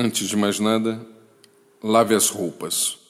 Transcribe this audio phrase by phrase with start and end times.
[0.00, 1.04] Antes de mais nada,
[1.82, 3.00] lave as roupas.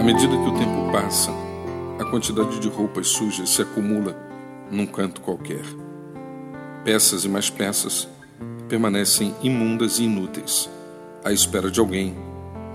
[0.00, 1.30] À medida que o tempo passa,
[2.00, 4.16] a quantidade de roupas sujas se acumula
[4.70, 5.66] num canto qualquer.
[6.82, 8.08] Peças e mais peças
[8.70, 10.70] permanecem imundas e inúteis,
[11.22, 12.16] à espera de alguém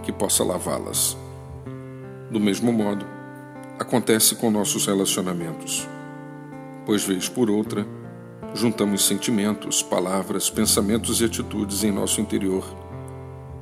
[0.03, 1.17] que possa lavá-las.
[2.29, 3.03] Do mesmo modo,
[3.79, 5.89] acontece com nossos relacionamentos
[6.85, 7.85] pois, vez por outra,
[8.53, 12.63] juntamos sentimentos, palavras, pensamentos e atitudes em nosso interior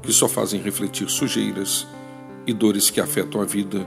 [0.01, 1.87] que só fazem refletir sujeiras
[2.47, 3.85] e dores que afetam a vida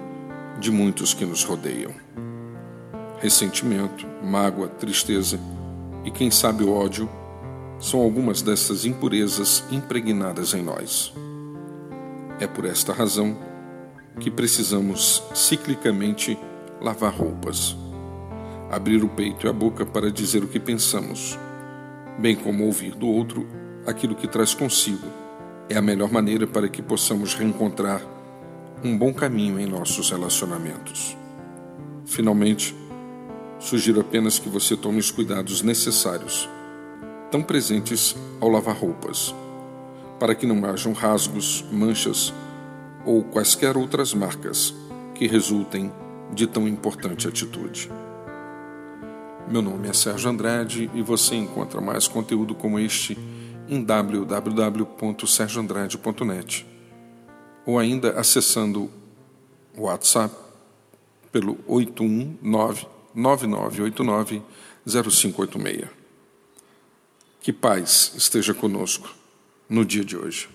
[0.60, 1.92] de muitos que nos rodeiam.
[3.18, 5.41] Ressentimento, mágoa, tristeza
[6.05, 7.08] e, quem sabe, o ódio
[7.78, 11.12] são algumas dessas impurezas impregnadas em nós.
[12.38, 13.36] É por esta razão
[14.20, 16.38] que precisamos ciclicamente
[16.80, 17.77] lavar roupas
[18.72, 21.38] abrir o peito e a boca para dizer o que pensamos,
[22.18, 23.46] bem como ouvir do outro
[23.86, 25.06] aquilo que traz consigo.
[25.69, 28.00] É a melhor maneira para que possamos reencontrar
[28.82, 31.14] um bom caminho em nossos relacionamentos.
[32.06, 32.74] Finalmente,
[33.60, 36.48] sugiro apenas que você tome os cuidados necessários,
[37.30, 39.34] tão presentes ao lavar roupas,
[40.19, 42.32] para que não hajam rasgos, manchas
[43.04, 44.75] ou quaisquer outras marcas
[45.14, 45.92] que resultem
[46.32, 47.91] de tão importante atitude.
[49.48, 53.18] Meu nome é Sérgio Andrade e você encontra mais conteúdo como este
[53.68, 56.64] em www.sergioandrade.net
[57.66, 58.90] ou ainda acessando
[59.76, 60.34] o WhatsApp
[61.30, 64.42] pelo 819 9989
[64.86, 65.90] 0586.
[67.40, 69.14] Que paz esteja conosco
[69.68, 70.48] no dia de hoje.